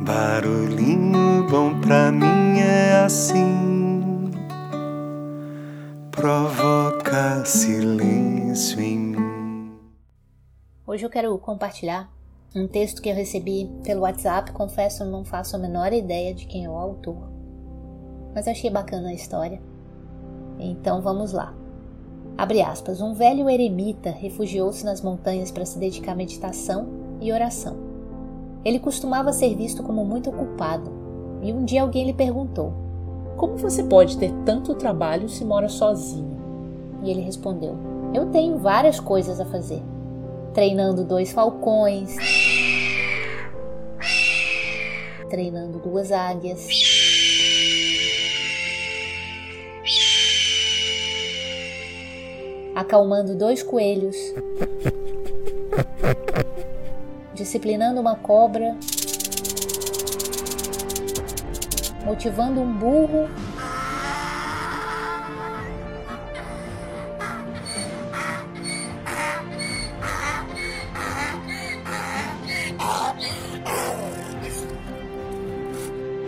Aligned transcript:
Barulhinho 0.00 1.48
bom 1.50 1.80
pra 1.80 2.12
mim 2.12 2.60
é 2.60 3.02
assim, 3.04 4.30
provoca 6.12 7.44
silêncio 7.44 8.80
em 8.80 8.96
mim. 8.96 9.72
Hoje 10.86 11.04
eu 11.04 11.10
quero 11.10 11.36
compartilhar 11.38 12.08
um 12.54 12.68
texto 12.68 13.02
que 13.02 13.08
eu 13.08 13.14
recebi 13.14 13.68
pelo 13.82 14.02
WhatsApp. 14.02 14.52
Confesso, 14.52 15.04
não 15.04 15.24
faço 15.24 15.56
a 15.56 15.58
menor 15.58 15.92
ideia 15.92 16.32
de 16.32 16.46
quem 16.46 16.64
é 16.64 16.70
o 16.70 16.78
autor, 16.78 17.28
mas 18.32 18.46
achei 18.46 18.70
bacana 18.70 19.08
a 19.08 19.14
história. 19.14 19.60
Então 20.60 21.02
vamos 21.02 21.32
lá. 21.32 21.52
Abre 22.36 22.62
aspas. 22.62 23.00
Um 23.00 23.14
velho 23.14 23.50
eremita 23.50 24.10
refugiou-se 24.10 24.84
nas 24.84 25.02
montanhas 25.02 25.50
para 25.50 25.66
se 25.66 25.76
dedicar 25.76 26.12
à 26.12 26.14
meditação 26.14 26.86
e 27.20 27.32
oração. 27.32 27.87
Ele 28.64 28.78
costumava 28.78 29.32
ser 29.32 29.54
visto 29.54 29.82
como 29.82 30.04
muito 30.04 30.30
ocupado, 30.30 30.90
e 31.42 31.52
um 31.52 31.64
dia 31.64 31.82
alguém 31.82 32.06
lhe 32.06 32.12
perguntou: 32.12 32.72
Como 33.36 33.56
você 33.56 33.82
pode 33.84 34.18
ter 34.18 34.32
tanto 34.44 34.74
trabalho 34.74 35.28
se 35.28 35.44
mora 35.44 35.68
sozinho? 35.68 36.38
E 37.02 37.10
ele 37.10 37.20
respondeu: 37.20 37.76
Eu 38.12 38.26
tenho 38.26 38.58
várias 38.58 38.98
coisas 38.98 39.40
a 39.40 39.44
fazer. 39.44 39.82
Treinando 40.52 41.04
dois 41.04 41.30
falcões, 41.30 42.16
treinando 45.28 45.78
duas 45.78 46.10
águias, 46.10 46.66
acalmando 52.74 53.36
dois 53.36 53.62
coelhos, 53.62 54.16
disciplinando 57.38 58.00
uma 58.00 58.16
cobra, 58.16 58.76
motivando 62.04 62.60
um 62.60 62.72
burro. 62.72 63.28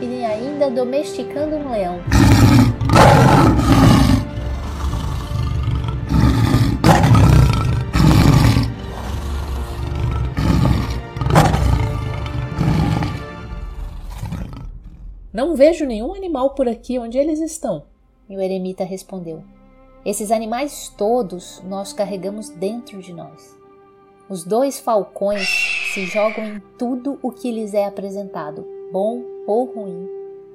E 0.00 0.24
ainda 0.24 0.70
domesticando 0.70 1.56
um 1.56 1.72
leão. 1.72 2.00
Não 15.32 15.54
vejo 15.54 15.86
nenhum 15.86 16.12
animal 16.12 16.50
por 16.50 16.68
aqui 16.68 16.98
onde 16.98 17.16
eles 17.16 17.40
estão. 17.40 17.84
E 18.28 18.36
o 18.36 18.40
eremita 18.40 18.82
respondeu: 18.82 19.44
Esses 20.04 20.32
animais 20.32 20.92
todos 20.98 21.62
nós 21.64 21.92
carregamos 21.92 22.48
dentro 22.48 23.00
de 23.00 23.12
nós. 23.12 23.56
Os 24.28 24.44
dois 24.44 24.80
falcões 24.80 25.48
se 25.94 26.04
jogam 26.06 26.44
em 26.44 26.62
tudo 26.78 27.18
o 27.22 27.30
que 27.30 27.50
lhes 27.50 27.74
é 27.74 27.84
apresentado, 27.84 28.66
bom 28.92 29.22
ou 29.46 29.64
ruim. 29.66 30.08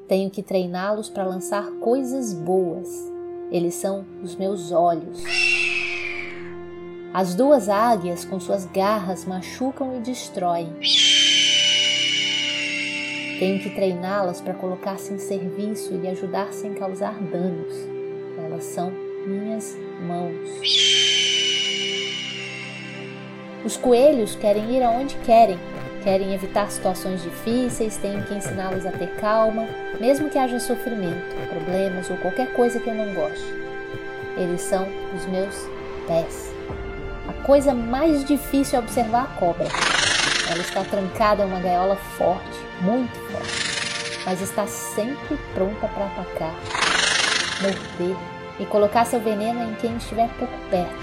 Tenho 0.08 0.30
que 0.30 0.44
treiná-los 0.44 1.10
para 1.10 1.26
lançar 1.26 1.72
coisas 1.80 2.34
boas. 2.34 2.90
Eles 3.52 3.76
são 3.76 4.06
os 4.22 4.36
meus 4.36 4.72
olhos. 4.72 5.24
As 7.14 7.34
duas 7.34 7.70
águias, 7.70 8.26
com 8.26 8.42
suas 8.42 8.66
garras, 8.66 9.24
machucam 9.24 9.96
e 9.96 10.02
destroem. 10.02 10.74
Tenho 13.38 13.60
que 13.60 13.70
treiná-las 13.70 14.40
para 14.40 14.54
colocar-se 14.54 15.14
em 15.14 15.18
serviço 15.18 15.94
e 16.02 16.08
ajudar 16.08 16.54
sem 16.54 16.74
causar 16.74 17.20
danos. 17.20 17.74
Elas 18.38 18.64
são 18.64 18.92
minhas 19.26 19.78
mãos. 20.08 20.62
Os 23.66 23.76
coelhos 23.76 24.36
querem 24.36 24.78
ir 24.78 24.84
aonde 24.84 25.16
querem, 25.26 25.60
querem 26.04 26.34
evitar 26.34 26.72
situações 26.72 27.24
difíceis, 27.24 27.98
tenho 27.98 28.24
que 28.24 28.36
ensiná-los 28.36 28.86
a 28.86 28.92
ter 28.92 29.10
calma, 29.16 29.68
mesmo 30.00 30.30
que 30.30 30.38
haja 30.38 30.60
sofrimento, 30.60 31.36
problemas 31.50 32.10
ou 32.10 32.18
qualquer 32.18 32.54
coisa 32.54 32.80
que 32.80 32.88
eu 32.88 32.96
não 32.96 33.14
goste. 33.14 33.54
Eles 34.38 34.62
são 34.62 34.88
os 35.14 35.26
meus 35.26 35.68
pés. 36.08 36.54
A 37.28 37.34
coisa 37.46 37.74
mais 37.74 38.24
difícil 38.24 38.78
é 38.78 38.82
observar 38.82 39.24
a 39.24 39.40
cobra. 39.40 39.68
Ela 40.50 40.62
está 40.62 40.84
trancada 40.84 41.44
em 41.44 41.48
uma 41.48 41.60
gaiola 41.60 41.96
forte, 41.96 42.65
muito 42.82 43.14
forte, 43.32 44.22
mas 44.26 44.42
está 44.42 44.68
sempre 44.68 45.38
pronta 45.54 45.88
para 45.88 46.06
atacar, 46.06 46.56
morder 47.62 48.16
e 48.60 48.66
colocar 48.66 49.06
seu 49.06 49.20
veneno 49.20 49.64
em 49.64 49.76
quem 49.76 49.98
estiver 49.98 50.30
pouco 50.38 50.54
perto. 50.70 50.94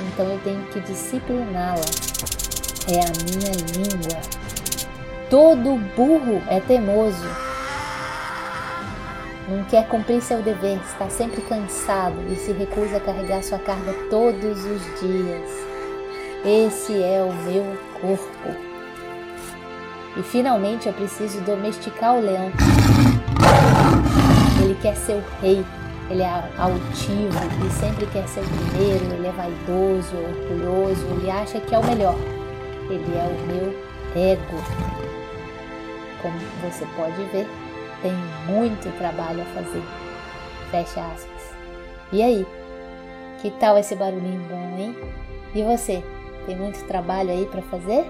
Então 0.00 0.26
eu 0.26 0.38
tenho 0.40 0.62
que 0.66 0.80
discipliná-la. 0.80 1.84
É 2.88 2.98
a 2.98 3.12
minha 3.24 3.52
língua. 3.76 4.20
Todo 5.30 5.78
burro 5.96 6.42
é 6.48 6.60
teimoso. 6.60 7.28
Não 9.48 9.64
quer 9.64 9.86
cumprir 9.88 10.20
seu 10.22 10.42
dever, 10.42 10.80
está 10.84 11.08
sempre 11.08 11.40
cansado 11.42 12.16
e 12.30 12.36
se 12.36 12.52
recusa 12.52 12.96
a 12.96 13.00
carregar 13.00 13.42
sua 13.42 13.58
carga 13.58 13.92
todos 14.08 14.64
os 14.64 15.00
dias. 15.00 15.50
Esse 16.44 17.02
é 17.02 17.22
o 17.22 17.32
meu 17.32 17.78
corpo. 18.00 18.71
E 20.16 20.22
finalmente 20.22 20.86
eu 20.86 20.92
preciso 20.92 21.40
domesticar 21.40 22.16
o 22.16 22.20
leão. 22.20 22.50
Ele 24.62 24.76
quer 24.80 24.94
ser 24.96 25.14
o 25.14 25.24
rei, 25.40 25.64
ele 26.10 26.22
é 26.22 26.50
altivo 26.58 27.38
e 27.66 27.70
sempre 27.70 28.06
quer 28.06 28.28
ser 28.28 28.40
o 28.40 28.44
primeiro, 28.44 29.04
ele 29.14 29.26
é 29.26 29.32
vaidoso, 29.32 30.14
orgulhoso, 30.16 31.06
ele 31.06 31.30
acha 31.30 31.58
que 31.60 31.74
é 31.74 31.78
o 31.78 31.84
melhor. 31.84 32.16
Ele 32.90 33.16
é 33.16 33.24
o 33.24 33.46
meu 33.46 33.74
ego. 34.14 34.62
Como 36.20 36.38
você 36.62 36.86
pode 36.94 37.22
ver, 37.32 37.48
tem 38.02 38.12
muito 38.46 38.96
trabalho 38.98 39.42
a 39.42 39.46
fazer. 39.46 39.82
Fecha 40.70 41.00
aspas. 41.00 41.54
E 42.12 42.22
aí? 42.22 42.46
Que 43.40 43.50
tal 43.52 43.78
esse 43.78 43.96
barulhinho 43.96 44.42
bom, 44.48 44.78
hein? 44.78 44.96
E 45.54 45.62
você? 45.62 46.04
Tem 46.46 46.56
muito 46.56 46.84
trabalho 46.84 47.30
aí 47.30 47.46
para 47.46 47.62
fazer? 47.62 48.06